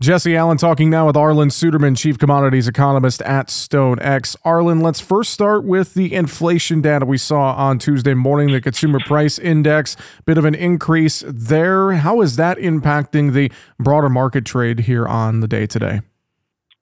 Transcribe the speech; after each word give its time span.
Jesse 0.00 0.34
Allen 0.34 0.56
talking 0.56 0.88
now 0.88 1.06
with 1.06 1.14
Arlan 1.14 1.50
Suderman, 1.50 1.94
Chief 1.94 2.16
Commodities 2.16 2.66
Economist 2.66 3.20
at 3.20 3.48
StoneX. 3.48 4.34
Arlan, 4.46 4.80
let's 4.80 4.98
first 4.98 5.30
start 5.30 5.62
with 5.62 5.92
the 5.92 6.14
inflation 6.14 6.80
data 6.80 7.04
we 7.04 7.18
saw 7.18 7.52
on 7.52 7.78
Tuesday 7.78 8.14
morning, 8.14 8.50
the 8.50 8.62
Consumer 8.62 8.98
Price 9.00 9.38
Index, 9.38 9.98
bit 10.24 10.38
of 10.38 10.46
an 10.46 10.54
increase 10.54 11.22
there. 11.28 11.92
How 11.92 12.22
is 12.22 12.36
that 12.36 12.56
impacting 12.56 13.34
the 13.34 13.52
broader 13.78 14.08
market 14.08 14.46
trade 14.46 14.80
here 14.80 15.06
on 15.06 15.40
the 15.40 15.48
day 15.48 15.66
today? 15.66 16.00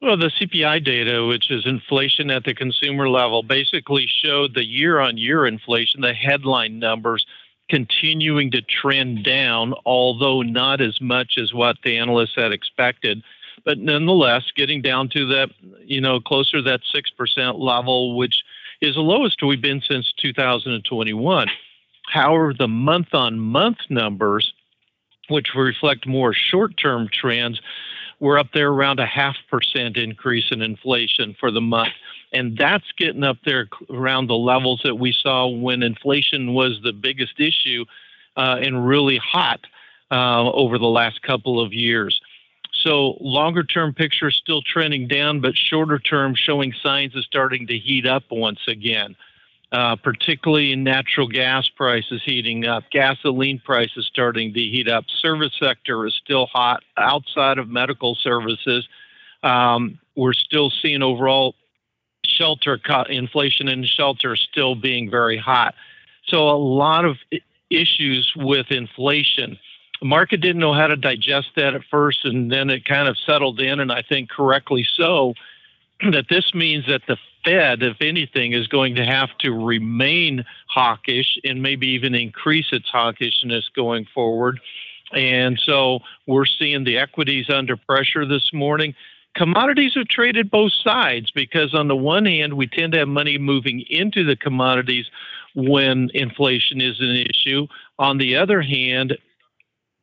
Well, 0.00 0.16
the 0.16 0.30
CPI 0.30 0.84
data, 0.84 1.26
which 1.26 1.50
is 1.50 1.66
inflation 1.66 2.30
at 2.30 2.44
the 2.44 2.54
consumer 2.54 3.08
level, 3.08 3.42
basically 3.42 4.06
showed 4.06 4.54
the 4.54 4.64
year 4.64 5.00
on 5.00 5.18
year 5.18 5.44
inflation, 5.44 6.02
the 6.02 6.14
headline 6.14 6.78
numbers 6.78 7.26
continuing 7.68 8.50
to 8.52 8.62
trend 8.62 9.24
down, 9.24 9.74
although 9.84 10.42
not 10.42 10.80
as 10.80 11.00
much 11.00 11.36
as 11.38 11.52
what 11.52 11.76
the 11.84 11.98
analysts 11.98 12.34
had 12.34 12.52
expected. 12.52 13.22
But 13.64 13.78
nonetheless, 13.78 14.50
getting 14.54 14.82
down 14.82 15.08
to 15.10 15.26
that, 15.26 15.50
you 15.84 16.00
know, 16.00 16.20
closer 16.20 16.58
to 16.58 16.62
that 16.62 16.80
6% 16.94 17.58
level, 17.58 18.16
which 18.16 18.42
is 18.80 18.94
the 18.94 19.00
lowest 19.00 19.42
we've 19.42 19.60
been 19.60 19.82
since 19.82 20.12
2021. 20.12 21.48
However, 22.06 22.54
the 22.54 22.68
month 22.68 23.12
on 23.12 23.38
month 23.38 23.78
numbers, 23.90 24.54
which 25.28 25.54
reflect 25.54 26.06
more 26.06 26.32
short 26.32 26.76
term 26.76 27.08
trends, 27.12 27.60
were 28.20 28.38
up 28.38 28.48
there 28.52 28.70
around 28.70 29.00
a 29.00 29.06
half 29.06 29.36
percent 29.50 29.96
increase 29.96 30.50
in 30.50 30.62
inflation 30.62 31.36
for 31.38 31.50
the 31.50 31.60
month. 31.60 31.92
And 32.32 32.56
that's 32.56 32.90
getting 32.98 33.24
up 33.24 33.38
there 33.44 33.68
around 33.90 34.26
the 34.26 34.36
levels 34.36 34.80
that 34.84 34.96
we 34.96 35.12
saw 35.12 35.46
when 35.46 35.82
inflation 35.82 36.52
was 36.52 36.80
the 36.82 36.92
biggest 36.92 37.40
issue 37.40 37.84
uh, 38.36 38.58
and 38.60 38.86
really 38.86 39.18
hot 39.18 39.60
uh, 40.10 40.50
over 40.52 40.78
the 40.78 40.86
last 40.86 41.22
couple 41.22 41.60
of 41.60 41.72
years. 41.72 42.20
So, 42.72 43.16
longer 43.20 43.64
term 43.64 43.92
picture 43.94 44.28
is 44.28 44.36
still 44.36 44.62
trending 44.62 45.08
down, 45.08 45.40
but 45.40 45.56
shorter 45.56 45.98
term 45.98 46.34
showing 46.34 46.72
signs 46.72 47.16
of 47.16 47.24
starting 47.24 47.66
to 47.66 47.78
heat 47.78 48.06
up 48.06 48.24
once 48.30 48.60
again. 48.68 49.16
Uh, 49.70 49.96
particularly 49.96 50.72
in 50.72 50.82
natural 50.82 51.28
gas 51.28 51.68
prices 51.68 52.22
heating 52.24 52.64
up, 52.64 52.84
gasoline 52.90 53.58
prices 53.58 54.06
starting 54.06 54.54
to 54.54 54.60
heat 54.60 54.88
up. 54.88 55.04
Service 55.10 55.54
sector 55.60 56.06
is 56.06 56.14
still 56.14 56.46
hot 56.46 56.82
outside 56.96 57.58
of 57.58 57.68
medical 57.68 58.14
services. 58.14 58.88
Um, 59.42 59.98
we're 60.16 60.32
still 60.32 60.70
seeing 60.70 61.02
overall 61.02 61.54
shelter 62.24 62.80
inflation 63.10 63.68
in 63.68 63.84
shelter 63.84 64.36
still 64.36 64.74
being 64.74 65.10
very 65.10 65.36
hot. 65.36 65.74
So 66.26 66.48
a 66.48 66.56
lot 66.56 67.04
of 67.04 67.18
issues 67.70 68.32
with 68.36 68.70
inflation. 68.70 69.58
The 70.00 70.06
market 70.06 70.40
didn't 70.40 70.60
know 70.60 70.74
how 70.74 70.86
to 70.86 70.96
digest 70.96 71.50
that 71.56 71.74
at 71.74 71.82
first, 71.90 72.24
and 72.24 72.50
then 72.50 72.70
it 72.70 72.84
kind 72.84 73.08
of 73.08 73.18
settled 73.18 73.60
in, 73.60 73.80
and 73.80 73.90
I 73.90 74.02
think 74.02 74.30
correctly 74.30 74.86
so. 74.96 75.34
That 76.12 76.26
this 76.28 76.54
means 76.54 76.86
that 76.86 77.02
the 77.08 77.16
Fed, 77.44 77.82
if 77.82 77.96
anything, 78.00 78.52
is 78.52 78.68
going 78.68 78.94
to 78.96 79.04
have 79.04 79.36
to 79.38 79.50
remain 79.50 80.44
hawkish 80.68 81.38
and 81.44 81.60
maybe 81.60 81.88
even 81.88 82.14
increase 82.14 82.72
its 82.72 82.88
hawkishness 82.90 83.64
going 83.74 84.06
forward. 84.14 84.60
And 85.12 85.58
so 85.58 86.00
we're 86.26 86.46
seeing 86.46 86.84
the 86.84 86.98
equities 86.98 87.50
under 87.50 87.76
pressure 87.76 88.26
this 88.26 88.52
morning 88.52 88.94
commodities 89.38 89.94
have 89.94 90.08
traded 90.08 90.50
both 90.50 90.72
sides 90.72 91.30
because 91.30 91.72
on 91.72 91.86
the 91.86 91.96
one 91.96 92.24
hand 92.24 92.54
we 92.54 92.66
tend 92.66 92.92
to 92.92 92.98
have 92.98 93.08
money 93.08 93.38
moving 93.38 93.80
into 93.88 94.24
the 94.24 94.34
commodities 94.34 95.06
when 95.54 96.10
inflation 96.12 96.80
is 96.80 96.98
an 97.00 97.14
issue 97.14 97.66
on 97.98 98.18
the 98.18 98.36
other 98.36 98.60
hand 98.60 99.16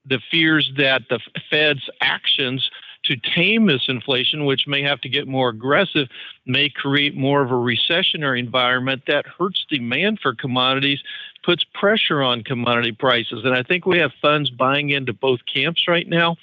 the 0.05 0.19
fears 0.31 0.71
that 0.77 1.01
the 1.09 1.19
fed's 1.49 1.89
actions 1.99 2.69
to 3.05 3.15
tame 3.15 3.65
this 3.65 3.85
inflation 3.87 4.45
which 4.45 4.67
may 4.67 4.81
have 4.81 5.01
to 5.01 5.09
get 5.09 5.27
more 5.27 5.49
aggressive 5.49 6.07
may 6.45 6.69
create 6.69 7.15
more 7.15 7.41
of 7.41 7.51
a 7.51 7.53
recessionary 7.53 8.39
environment 8.39 9.03
that 9.07 9.25
hurts 9.25 9.65
demand 9.69 10.19
for 10.19 10.33
commodities 10.33 11.01
puts 11.43 11.63
pressure 11.63 12.21
on 12.21 12.43
commodity 12.43 12.91
prices 12.91 13.45
and 13.45 13.55
i 13.55 13.63
think 13.63 13.85
we 13.85 13.97
have 13.97 14.11
funds 14.21 14.49
buying 14.49 14.89
into 14.89 15.13
both 15.13 15.39
camps 15.45 15.87
right 15.87 16.07
now 16.07 16.35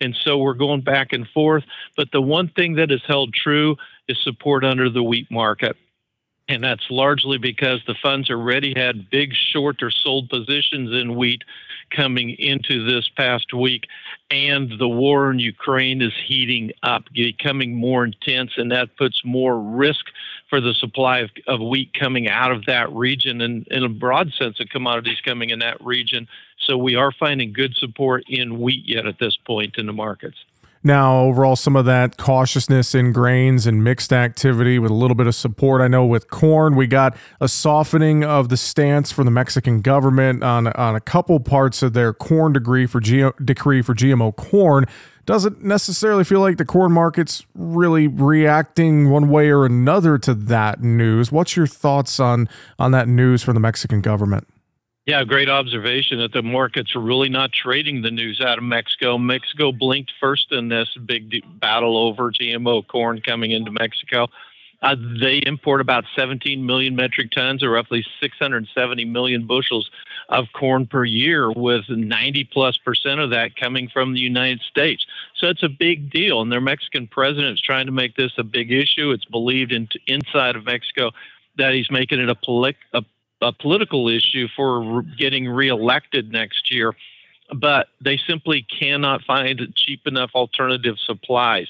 and 0.00 0.16
so 0.16 0.38
we're 0.38 0.54
going 0.54 0.80
back 0.80 1.12
and 1.12 1.28
forth. 1.28 1.64
But 1.96 2.10
the 2.12 2.22
one 2.22 2.48
thing 2.48 2.74
that 2.76 2.90
is 2.90 3.02
held 3.06 3.34
true 3.34 3.76
is 4.08 4.18
support 4.18 4.64
under 4.64 4.88
the 4.88 5.02
wheat 5.02 5.30
market. 5.30 5.76
And 6.48 6.64
that's 6.64 6.90
largely 6.90 7.38
because 7.38 7.80
the 7.86 7.94
funds 7.94 8.28
already 8.28 8.74
had 8.76 9.08
big 9.08 9.34
short 9.34 9.82
or 9.82 9.90
sold 9.90 10.28
positions 10.28 10.92
in 10.92 11.14
wheat 11.14 11.44
coming 11.90 12.30
into 12.30 12.84
this 12.84 13.08
past 13.08 13.54
week. 13.54 13.86
And 14.30 14.72
the 14.78 14.88
war 14.88 15.30
in 15.30 15.38
Ukraine 15.38 16.02
is 16.02 16.12
heating 16.26 16.72
up, 16.82 17.04
becoming 17.12 17.74
more 17.74 18.04
intense, 18.04 18.52
and 18.56 18.72
that 18.72 18.96
puts 18.96 19.24
more 19.24 19.60
risk 19.60 20.06
for 20.48 20.60
the 20.60 20.74
supply 20.74 21.20
of, 21.20 21.30
of 21.46 21.60
wheat 21.60 21.94
coming 21.94 22.28
out 22.28 22.50
of 22.50 22.66
that 22.66 22.90
region 22.92 23.40
and 23.40 23.66
in 23.68 23.84
a 23.84 23.88
broad 23.88 24.32
sense 24.32 24.58
of 24.58 24.68
commodities 24.68 25.20
coming 25.20 25.50
in 25.50 25.60
that 25.60 25.80
region 25.84 26.26
so 26.60 26.76
we 26.76 26.94
are 26.94 27.10
finding 27.10 27.52
good 27.52 27.74
support 27.74 28.24
in 28.28 28.60
wheat 28.60 28.86
yet 28.86 29.06
at 29.06 29.18
this 29.18 29.36
point 29.36 29.76
in 29.78 29.86
the 29.86 29.92
markets. 29.92 30.44
Now, 30.82 31.18
overall, 31.18 31.56
some 31.56 31.76
of 31.76 31.84
that 31.84 32.16
cautiousness 32.16 32.94
in 32.94 33.12
grains 33.12 33.66
and 33.66 33.84
mixed 33.84 34.14
activity 34.14 34.78
with 34.78 34.90
a 34.90 34.94
little 34.94 35.14
bit 35.14 35.26
of 35.26 35.34
support. 35.34 35.82
I 35.82 35.88
know 35.88 36.06
with 36.06 36.30
corn, 36.30 36.74
we 36.74 36.86
got 36.86 37.14
a 37.38 37.48
softening 37.48 38.24
of 38.24 38.48
the 38.48 38.56
stance 38.56 39.12
from 39.12 39.26
the 39.26 39.30
Mexican 39.30 39.82
government 39.82 40.42
on, 40.42 40.68
on 40.68 40.96
a 40.96 41.00
couple 41.00 41.38
parts 41.38 41.82
of 41.82 41.92
their 41.92 42.14
corn 42.14 42.54
degree 42.54 42.86
for 42.86 42.98
G- 42.98 43.28
decree 43.44 43.82
for 43.82 43.94
GMO 43.94 44.34
corn. 44.34 44.86
Doesn't 45.26 45.62
necessarily 45.62 46.24
feel 46.24 46.40
like 46.40 46.56
the 46.56 46.64
corn 46.64 46.92
market's 46.92 47.44
really 47.54 48.08
reacting 48.08 49.10
one 49.10 49.28
way 49.28 49.50
or 49.50 49.66
another 49.66 50.16
to 50.16 50.32
that 50.32 50.82
news. 50.82 51.30
What's 51.30 51.56
your 51.56 51.66
thoughts 51.66 52.18
on 52.18 52.48
on 52.78 52.92
that 52.92 53.06
news 53.06 53.42
from 53.42 53.52
the 53.52 53.60
Mexican 53.60 54.00
government? 54.00 54.48
Yeah, 55.10 55.24
great 55.24 55.48
observation 55.48 56.20
that 56.20 56.32
the 56.32 56.40
markets 56.40 56.94
are 56.94 57.00
really 57.00 57.28
not 57.28 57.50
trading 57.50 58.02
the 58.02 58.12
news 58.12 58.40
out 58.40 58.58
of 58.58 58.62
Mexico. 58.62 59.18
Mexico 59.18 59.72
blinked 59.72 60.12
first 60.20 60.52
in 60.52 60.68
this 60.68 60.96
big 61.04 61.42
battle 61.58 61.96
over 61.98 62.30
GMO 62.30 62.86
corn 62.86 63.20
coming 63.20 63.50
into 63.50 63.72
Mexico. 63.72 64.28
Uh, 64.82 64.94
they 65.20 65.38
import 65.38 65.80
about 65.80 66.04
17 66.14 66.64
million 66.64 66.94
metric 66.94 67.32
tons, 67.32 67.64
or 67.64 67.70
roughly 67.70 68.06
670 68.20 69.04
million 69.06 69.48
bushels 69.48 69.90
of 70.28 70.46
corn 70.52 70.86
per 70.86 71.04
year, 71.04 71.50
with 71.50 71.88
90 71.88 72.44
plus 72.44 72.76
percent 72.76 73.18
of 73.18 73.30
that 73.30 73.56
coming 73.56 73.88
from 73.88 74.14
the 74.14 74.20
United 74.20 74.60
States. 74.60 75.04
So 75.34 75.48
it's 75.48 75.64
a 75.64 75.68
big 75.68 76.12
deal, 76.12 76.40
and 76.40 76.52
their 76.52 76.60
Mexican 76.60 77.08
president 77.08 77.54
is 77.54 77.60
trying 77.60 77.86
to 77.86 77.92
make 77.92 78.14
this 78.14 78.34
a 78.38 78.44
big 78.44 78.70
issue. 78.70 79.10
It's 79.10 79.24
believed 79.24 79.72
in, 79.72 79.88
inside 80.06 80.54
of 80.54 80.66
Mexico 80.66 81.10
that 81.56 81.74
he's 81.74 81.90
making 81.90 82.20
it 82.20 82.28
a, 82.28 82.36
poli- 82.36 82.76
a 82.92 83.02
a 83.40 83.52
political 83.52 84.08
issue 84.08 84.48
for 84.54 85.02
getting 85.02 85.48
reelected 85.48 86.30
next 86.30 86.72
year, 86.72 86.94
but 87.54 87.88
they 88.00 88.16
simply 88.16 88.62
cannot 88.62 89.22
find 89.22 89.72
cheap 89.74 90.06
enough 90.06 90.30
alternative 90.34 90.96
supplies. 90.98 91.68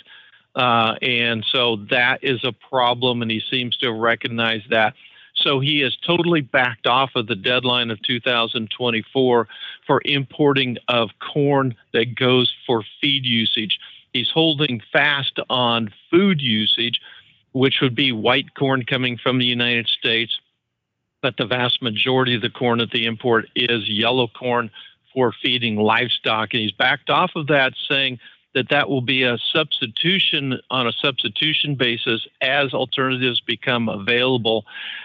Uh, 0.54 0.97
and 1.00 1.44
so 1.44 1.76
that 1.91 2.22
is 2.25 2.44
a 2.44 2.53
problem, 2.53 3.22
and 3.22 3.31
he 3.31 3.41
seems 3.50 3.76
to 3.76 3.92
recognize 3.92 4.62
that. 4.70 4.94
So 5.34 5.60
he 5.60 5.81
has 5.81 5.97
totally 5.97 6.41
backed 6.41 6.86
off 6.86 7.12
of 7.14 7.28
the 7.28 7.36
deadline 7.36 7.91
of 7.91 8.02
2024 8.02 9.48
for 9.87 10.02
importing 10.04 10.76
of 10.88 11.10
corn 11.20 11.76
that 11.92 12.14
goes 12.14 12.52
for 12.66 12.84
feed 13.00 13.25
usage. 13.25 13.78
He's 14.12 14.28
holding 14.28 14.82
fast 14.92 15.38
on 15.48 15.92
food 16.10 16.42
usage, 16.42 17.00
which 17.52 17.81
would 17.81 17.94
be 17.94 18.12
white 18.12 18.54
corn 18.54 18.84
coming 18.84 19.16
from 19.16 19.38
the 19.38 19.47
United 19.47 19.87
States 19.87 20.41
but 21.22 21.36
the 21.36 21.47
vast 21.47 21.82
majority 21.82 22.34
of 22.34 22.42
the 22.42 22.50
corn 22.50 22.78
that 22.78 22.92
they 22.92 23.04
import 23.04 23.47
is 23.54 23.88
yellow 23.88 24.28
corn 24.28 24.70
for 25.12 25.32
feeding 25.42 25.76
livestock. 25.76 26.53
And 26.53 26.62
he's 26.62 26.72
backed 26.72 27.10
off 27.10 27.32
of 27.36 27.48
that, 27.48 27.75
saying 27.88 28.19
that 28.54 28.69
that 28.70 28.88
will 28.88 29.00
be 29.00 29.22
a 29.22 29.38
substitution 29.52 30.58
on 30.70 30.87
a 30.87 30.93
substitution 30.93 31.76
basis 31.76 32.26
as 32.40 32.75
alternatives 32.75 33.40
become 33.40 33.88
available. 33.88 34.64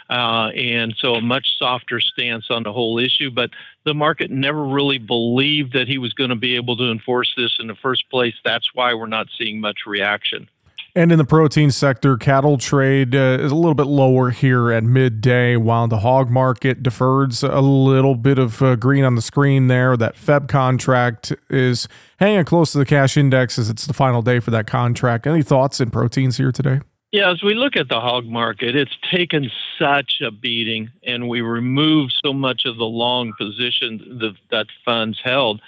Uh, 0.10 0.50
and 0.56 0.96
so 0.98 1.16
a 1.16 1.22
much 1.22 1.58
softer 1.58 2.00
stance 2.00 2.50
on 2.50 2.64
the 2.64 2.74
whole 2.74 2.98
issue. 2.98 3.30
But 3.30 3.52
the 3.84 3.94
market 3.94 4.32
never 4.32 4.64
really 4.64 4.98
believed 4.98 5.74
that 5.74 5.88
he 5.88 5.98
was 5.98 6.14
going 6.14 6.32
to 6.32 6.36
be 6.36 6.56
able 6.56 6.76
to 6.78 6.90
enforce 6.90 7.34
this 7.38 7.58
in 7.60 7.68
the 7.68 7.76
first 7.76 8.10
place. 8.10 8.36
That's 8.44 8.74
why 8.74 8.94
we're 8.94 9.06
not 9.08 9.28
seeing 9.38 9.60
much 9.60 9.86
reaction. 9.86 10.50
And 10.98 11.12
in 11.12 11.18
the 11.18 11.26
protein 11.26 11.72
sector, 11.72 12.16
cattle 12.16 12.58
trade 12.58 13.14
uh, 13.16 13.38
is 13.42 13.52
a 13.52 13.56
little 13.56 13.74
bit 13.74 13.88
lower 13.88 14.30
here 14.30 14.72
at 14.72 14.86
midday, 14.86 15.58
while 15.58 15.90
the 15.90 16.00
hog 16.00 16.30
market 16.30 16.82
defers 16.82 17.44
a 17.44 17.60
little 17.60 18.16
bit 18.16 18.40
of 18.40 18.62
uh, 18.62 18.78
green 18.78 19.04
on 19.04 19.16
the 19.16 19.22
screen 19.22 19.68
there. 19.68 19.98
That 19.98 20.16
Feb 20.16 20.48
contract 20.48 21.34
is 21.50 21.90
hanging 22.18 22.46
close 22.46 22.72
to 22.72 22.78
the 22.78 22.86
cash 22.86 23.18
index 23.18 23.60
as 23.60 23.70
it's 23.70 23.86
the 23.86 23.94
final 23.94 24.22
day 24.22 24.40
for 24.40 24.52
that 24.52 24.68
contract. 24.68 25.28
Any 25.28 25.44
thoughts 25.44 25.82
in 25.82 25.92
proteins 25.92 26.38
here 26.38 26.54
today? 26.54 26.80
Yeah, 27.12 27.30
as 27.30 27.44
we 27.44 27.56
look 27.56 27.76
at 27.76 27.90
the 27.90 28.00
hog 28.00 28.26
market, 28.26 28.78
it's 28.78 28.98
taken 29.12 29.52
such 29.78 30.22
a 30.22 30.32
beating, 30.32 30.92
and 31.04 31.28
we 31.28 31.42
removed 31.42 32.14
so 32.24 32.32
much 32.32 32.64
of 32.64 32.78
the 32.78 32.86
long 32.86 33.34
position 33.38 34.20
that, 34.22 34.36
that 34.50 34.68
funds 34.86 35.20
held 35.22 35.60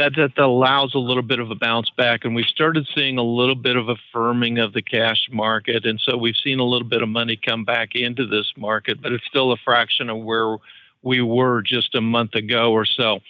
that, 0.00 0.14
that 0.16 0.38
allows 0.38 0.94
a 0.94 0.98
little 0.98 1.22
bit 1.22 1.40
of 1.40 1.50
a 1.50 1.54
bounce 1.54 1.90
back. 1.90 2.24
And 2.24 2.34
we 2.34 2.42
started 2.42 2.88
seeing 2.94 3.18
a 3.18 3.22
little 3.22 3.54
bit 3.54 3.76
of 3.76 3.88
a 3.88 3.96
firming 4.14 4.62
of 4.62 4.72
the 4.72 4.80
cash 4.80 5.28
market. 5.30 5.84
And 5.84 6.00
so 6.00 6.16
we've 6.16 6.36
seen 6.36 6.58
a 6.58 6.64
little 6.64 6.88
bit 6.88 7.02
of 7.02 7.08
money 7.08 7.36
come 7.36 7.64
back 7.64 7.94
into 7.94 8.26
this 8.26 8.52
market, 8.56 9.02
but 9.02 9.12
it's 9.12 9.26
still 9.26 9.52
a 9.52 9.58
fraction 9.58 10.08
of 10.08 10.18
where 10.18 10.56
we 11.02 11.20
were 11.20 11.60
just 11.60 11.94
a 11.94 12.00
month 12.00 12.34
ago 12.34 12.72
or 12.72 12.86
so. 12.86 13.20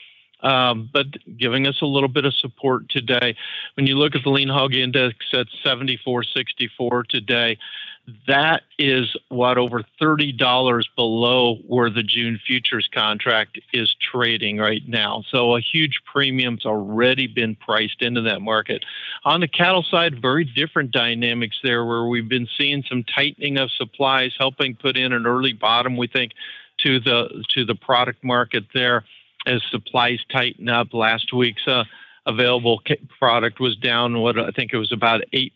Um, 0.43 0.89
but 0.93 1.07
giving 1.37 1.67
us 1.67 1.83
a 1.83 1.87
little 1.87 2.09
bit 2.09 2.25
of 2.25 2.35
support 2.35 2.89
today. 2.89 3.37
When 3.75 3.87
you 3.87 3.99
look 3.99 4.15
at 4.15 4.23
the 4.23 4.31
lean 4.31 4.49
hog 4.49 4.73
index 4.73 5.17
at 5.35 5.49
74.64 5.65 7.07
today, 7.09 7.59
that 8.27 8.63
is 8.79 9.17
what 9.29 9.59
over 9.59 9.85
$30 10.01 10.85
below 10.97 11.57
where 11.67 11.91
the 11.91 12.03
June 12.03 12.41
futures 12.45 12.89
contract 12.93 13.61
is 13.73 13.95
trading 13.95 14.59
right 14.59 14.87
now. 14.87 15.23
So 15.29 15.57
a 15.57 15.61
huge 15.61 16.01
premium's 16.05 16.67
already 16.67 17.27
been 17.27 17.55
priced 17.55 18.03
into 18.03 18.23
that 18.23 18.43
market. 18.43 18.85
On 19.25 19.41
the 19.41 19.49
cattle 19.49 19.83
side, 19.83 20.21
very 20.21 20.45
different 20.45 20.91
dynamics 20.91 21.61
there 21.63 21.85
where 21.85 22.05
we've 22.05 22.29
been 22.29 22.49
seeing 22.59 22.83
some 22.83 23.05
tightening 23.05 23.59
of 23.59 23.71
supplies 23.71 24.35
helping 24.39 24.75
put 24.75 24.97
in 24.97 25.13
an 25.13 25.27
early 25.27 25.53
bottom 25.53 25.97
we 25.97 26.07
think 26.07 26.33
to 26.79 26.99
the 26.99 27.45
to 27.51 27.65
the 27.65 27.75
product 27.75 28.25
market 28.25 28.65
there 28.73 29.05
as 29.47 29.63
supplies 29.71 30.25
tighten 30.31 30.69
up. 30.69 30.93
Last 30.95 31.33
week's 31.33 31.67
uh, 31.69 31.85
available 32.27 32.83
product 33.19 33.61
was 33.61 33.77
down, 33.77 34.21
what 34.21 34.39
I 34.39 34.51
think 34.51 34.73
it 34.73 34.79
was 34.79 34.93
about 34.93 35.23
8%, 35.33 35.53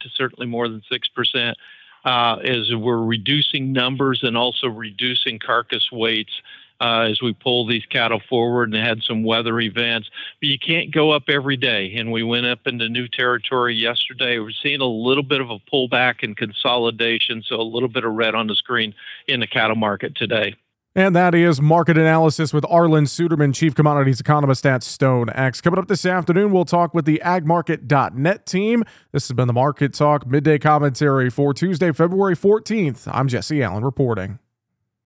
to 0.00 0.08
certainly 0.10 0.46
more 0.46 0.68
than 0.68 0.82
6%, 0.90 1.54
uh, 2.04 2.36
as 2.44 2.74
we're 2.74 3.02
reducing 3.02 3.72
numbers 3.72 4.22
and 4.22 4.36
also 4.36 4.68
reducing 4.68 5.38
carcass 5.38 5.90
weights. 5.92 6.40
Uh, 6.80 7.06
as 7.08 7.22
we 7.22 7.32
pull 7.32 7.64
these 7.64 7.86
cattle 7.86 8.20
forward 8.28 8.74
and 8.74 8.84
had 8.84 9.04
some 9.04 9.22
weather 9.22 9.60
events. 9.60 10.10
But 10.40 10.48
you 10.48 10.58
can't 10.58 10.90
go 10.90 11.12
up 11.12 11.28
every 11.28 11.56
day. 11.56 11.94
And 11.94 12.10
we 12.10 12.24
went 12.24 12.44
up 12.44 12.66
into 12.66 12.88
new 12.88 13.06
territory 13.06 13.76
yesterday. 13.76 14.40
We're 14.40 14.50
seeing 14.50 14.80
a 14.80 14.84
little 14.84 15.22
bit 15.22 15.40
of 15.40 15.48
a 15.48 15.60
pullback 15.60 16.24
and 16.24 16.36
consolidation, 16.36 17.44
so 17.44 17.60
a 17.60 17.62
little 17.62 17.88
bit 17.88 18.02
of 18.02 18.12
red 18.14 18.34
on 18.34 18.48
the 18.48 18.56
screen 18.56 18.96
in 19.28 19.38
the 19.38 19.46
cattle 19.46 19.76
market 19.76 20.16
today. 20.16 20.56
And 20.94 21.16
that 21.16 21.34
is 21.34 21.62
market 21.62 21.96
analysis 21.96 22.52
with 22.52 22.64
Arlan 22.64 23.06
Suderman, 23.06 23.54
chief 23.54 23.74
commodities 23.74 24.20
economist 24.20 24.66
at 24.66 24.82
StoneX. 24.82 25.62
Coming 25.62 25.78
up 25.78 25.88
this 25.88 26.04
afternoon, 26.04 26.52
we'll 26.52 26.66
talk 26.66 26.92
with 26.92 27.06
the 27.06 27.22
agmarket.net 27.24 28.44
team. 28.44 28.84
This 29.10 29.26
has 29.26 29.34
been 29.34 29.46
the 29.46 29.54
Market 29.54 29.94
Talk 29.94 30.26
midday 30.26 30.58
commentary 30.58 31.30
for 31.30 31.54
Tuesday, 31.54 31.92
February 31.92 32.36
14th. 32.36 33.08
I'm 33.10 33.26
Jesse 33.26 33.62
Allen 33.62 33.84
reporting. 33.84 34.38